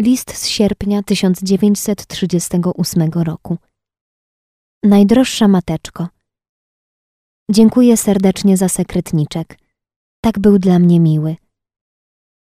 List 0.00 0.36
z 0.36 0.46
sierpnia 0.46 1.02
1938 1.02 3.10
roku. 3.12 3.58
Najdroższa 4.82 5.48
mateczko. 5.48 6.08
Dziękuję 7.50 7.96
serdecznie 7.96 8.56
za 8.56 8.68
sekretniczek. 8.68 9.58
Tak 10.20 10.38
był 10.38 10.58
dla 10.58 10.78
mnie 10.78 11.00
miły. 11.00 11.36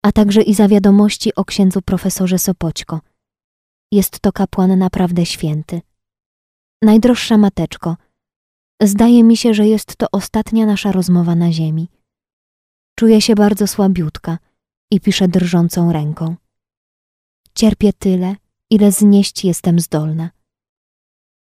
A 0.05 0.11
także 0.11 0.41
i 0.41 0.53
za 0.53 0.67
wiadomości 0.67 1.35
o 1.35 1.45
księdzu 1.45 1.81
profesorze 1.81 2.39
Sopoćko. 2.39 2.99
Jest 3.91 4.19
to 4.19 4.31
kapłan 4.31 4.79
naprawdę 4.79 5.25
święty. 5.25 5.81
Najdroższa 6.81 7.37
mateczko. 7.37 7.97
Zdaje 8.81 9.23
mi 9.23 9.37
się, 9.37 9.53
że 9.53 9.67
jest 9.67 9.95
to 9.95 10.07
ostatnia 10.11 10.65
nasza 10.65 10.91
rozmowa 10.91 11.35
na 11.35 11.51
ziemi. 11.51 11.89
Czuję 12.99 13.21
się 13.21 13.35
bardzo 13.35 13.67
słabiutka 13.67 14.37
i 14.91 14.99
piszę 14.99 15.27
drżącą 15.27 15.91
ręką. 15.91 16.35
Cierpię 17.55 17.93
tyle, 17.93 18.35
ile 18.69 18.91
znieść 18.91 19.45
jestem 19.45 19.79
zdolna. 19.79 20.29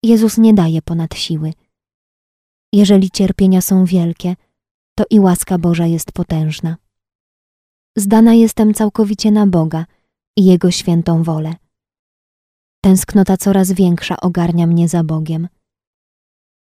Jezus 0.02 0.38
nie 0.38 0.54
daje 0.54 0.82
ponad 0.82 1.14
siły. 1.14 1.52
Jeżeli 2.72 3.10
cierpienia 3.10 3.60
są 3.60 3.84
wielkie, 3.84 4.36
to 4.94 5.04
i 5.10 5.20
łaska 5.20 5.58
Boża 5.58 5.86
jest 5.86 6.12
potężna. 6.12 6.76
Zdana 7.96 8.34
jestem 8.34 8.74
całkowicie 8.74 9.30
na 9.30 9.46
Boga 9.46 9.86
i 10.36 10.44
Jego 10.44 10.70
świętą 10.70 11.22
wolę. 11.22 11.54
Tęsknota 12.84 13.36
coraz 13.36 13.72
większa 13.72 14.20
ogarnia 14.20 14.66
mnie 14.66 14.88
za 14.88 15.04
Bogiem. 15.04 15.48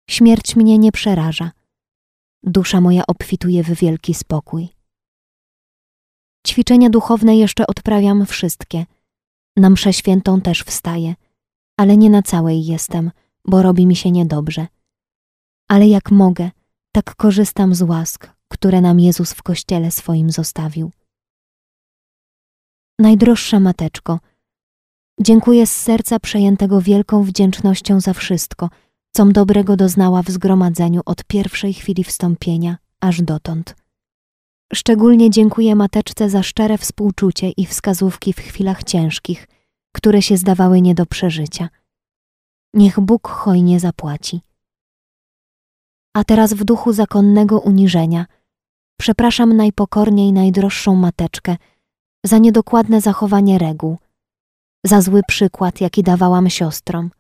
Śmierć 0.10 0.56
mnie 0.56 0.78
nie 0.78 0.92
przeraża. 0.92 1.52
Dusza 2.44 2.82
moja 2.82 3.04
obfituje 3.08 3.64
w 3.64 3.80
wielki 3.80 4.14
spokój. 4.14 4.70
Ćwiczenia 6.48 6.90
duchowne 6.90 7.38
jeszcze 7.38 7.68
odprawiam 7.68 8.26
wszystkie. 8.26 8.86
Na 9.58 9.70
mszę 9.70 9.94
świętą 9.94 10.42
też 10.42 10.64
wstaję, 10.64 11.16
ale 11.78 11.98
nie 11.98 12.10
na 12.10 12.22
całej 12.22 12.66
jestem, 12.66 13.12
bo 13.46 13.62
robi 13.62 13.88
mi 13.88 13.96
się 13.96 14.12
niedobrze. 14.12 14.68
Ale 15.68 15.88
jak 15.88 16.12
mogę, 16.12 16.52
tak 16.92 17.16
korzystam 17.16 17.76
z 17.76 17.82
łask, 17.82 18.30
które 18.52 18.82
nam 18.82 19.00
Jezus 19.00 19.34
w 19.34 19.44
Kościele 19.44 19.92
swoim 19.92 20.30
zostawił. 20.30 20.92
Najdroższa 23.00 23.60
Mateczko, 23.60 24.20
dziękuję 25.22 25.68
z 25.68 25.76
serca 25.76 26.20
przejętego 26.20 26.82
wielką 26.82 27.24
wdzięcznością 27.24 28.00
za 28.00 28.14
wszystko, 28.14 28.70
com 29.16 29.34
dobrego 29.34 29.76
doznała 29.76 30.24
w 30.24 30.30
zgromadzeniu 30.30 31.02
od 31.06 31.24
pierwszej 31.24 31.74
chwili 31.74 32.04
wstąpienia 32.04 32.78
aż 33.02 33.22
dotąd. 33.22 33.76
Szczególnie 34.74 35.30
dziękuję 35.30 35.76
Mateczce 35.76 36.30
za 36.30 36.44
szczere 36.44 36.78
współczucie 36.78 37.50
i 37.50 37.66
wskazówki 37.66 38.34
w 38.34 38.40
chwilach 38.40 38.84
ciężkich, 38.84 39.48
które 39.92 40.22
się 40.22 40.38
zdawały 40.38 40.82
nie 40.82 40.96
do 40.96 41.06
przeżycia. 41.06 41.70
Niech 42.74 43.00
Bóg 43.00 43.28
hojnie 43.28 43.80
zapłaci. 43.80 44.42
A 46.14 46.24
teraz 46.24 46.54
w 46.54 46.64
duchu 46.64 46.94
zakonnego 46.94 47.60
uniżenia 47.60 48.26
przepraszam 49.00 49.58
najpokorniej 49.58 50.34
najdroższą 50.34 50.96
Mateczkę 50.96 51.58
za 52.26 52.38
niedokładne 52.38 53.02
zachowanie 53.02 53.58
reguł, 53.58 53.98
za 54.86 55.02
zły 55.02 55.22
przykład, 55.28 55.82
jaki 55.82 56.04
dawałam 56.04 56.50
siostrom, 56.50 57.12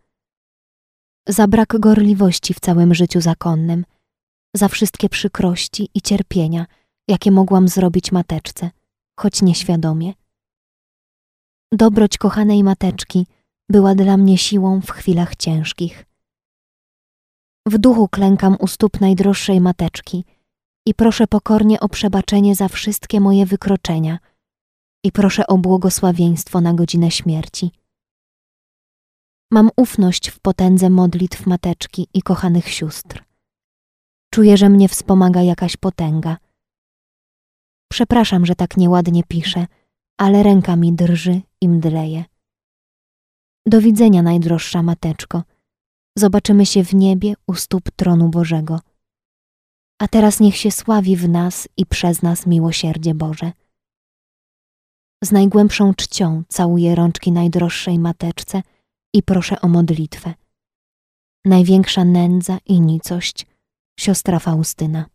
za 1.28 1.48
brak 1.48 1.80
gorliwości 1.80 2.54
w 2.54 2.60
całym 2.60 2.94
życiu 2.94 3.22
zakonnym, 3.22 3.86
za 4.56 4.68
wszystkie 4.68 5.10
przykrości 5.10 5.90
i 5.94 6.02
cierpienia, 6.02 6.66
jakie 7.08 7.32
mogłam 7.32 7.68
zrobić 7.68 8.12
mateczce, 8.12 8.70
choć 9.20 9.42
nieświadomie. 9.42 10.14
Dobroć 11.72 12.18
kochanej 12.18 12.64
mateczki 12.64 13.28
była 13.70 13.96
dla 13.96 14.18
mnie 14.18 14.38
siłą 14.38 14.82
w 14.82 14.92
chwilach 14.92 15.36
ciężkich. 15.36 16.06
W 17.68 17.78
duchu 17.78 18.08
klękam 18.08 18.58
u 18.60 18.68
stóp 18.68 19.02
najdroższej 19.02 19.62
mateczki 19.62 20.26
i 20.86 20.94
proszę 20.94 21.28
pokornie 21.28 21.80
o 21.80 21.90
przebaczenie 21.90 22.56
za 22.56 22.68
wszystkie 22.68 23.20
moje 23.20 23.46
wykroczenia 23.46 24.20
i 25.04 25.12
proszę 25.12 25.48
o 25.48 25.58
błogosławieństwo 25.58 26.62
na 26.62 26.74
godzinę 26.74 27.12
śmierci. 27.12 27.72
Mam 29.52 29.70
ufność 29.76 30.30
w 30.30 30.40
potędze 30.40 30.90
modlitw 30.90 31.46
mateczki 31.46 32.08
i 32.14 32.22
kochanych 32.22 32.70
sióstr. 32.70 33.24
Czuję, 34.34 34.58
że 34.58 34.70
mnie 34.70 34.90
wspomaga 34.90 35.42
jakaś 35.42 35.78
potęga. 35.78 36.38
Przepraszam, 37.92 38.46
że 38.46 38.56
tak 38.56 38.78
nieładnie 38.78 39.24
piszę, 39.24 39.68
ale 40.18 40.44
ręka 40.44 40.76
mi 40.76 40.94
drży 40.94 41.42
i 41.62 41.70
mdleje. 41.70 42.26
Do 43.66 43.82
widzenia, 43.82 44.22
najdroższa 44.22 44.84
mateczko. 44.84 45.44
Zobaczymy 46.18 46.66
się 46.66 46.84
w 46.84 46.94
niebie 46.94 47.34
u 47.48 47.54
stóp 47.54 47.92
tronu 47.92 48.30
Bożego. 48.30 48.80
A 50.02 50.08
teraz 50.08 50.40
niech 50.40 50.58
się 50.58 50.72
sławi 50.72 51.16
w 51.16 51.30
nas 51.30 51.68
i 51.78 51.86
przez 51.86 52.22
nas 52.22 52.48
miłosierdzie 52.48 53.14
Boże. 53.14 53.52
Z 55.24 55.32
najgłębszą 55.32 55.94
czcią 55.94 56.44
całuję 56.48 56.96
rączki 56.96 57.32
najdroższej 57.32 58.00
mateczce 58.00 58.62
i 59.14 59.24
proszę 59.24 59.62
o 59.62 59.68
modlitwę. 59.68 60.34
Największa 61.46 62.06
nędza 62.06 62.58
i 62.66 62.82
nicość, 62.82 63.46
siostra 64.00 64.40
Faustyna. 64.40 65.06